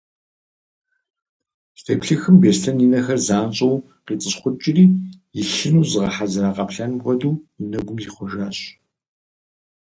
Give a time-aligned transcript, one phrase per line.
[1.79, 4.85] Здеплъыхым Беслъэн и нэхэр занщӏэу къицӏыщхъукӏри,
[5.39, 8.57] илъыну зызыгъэхьэзыра къаплъэным хуэдэу, и нэгум зихъуэжащ.